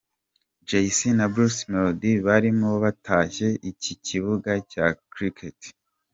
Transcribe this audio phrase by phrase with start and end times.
[0.67, 5.59] Jay C na Bruce Melodie bari mu batashye iki kibuga cya Cricket.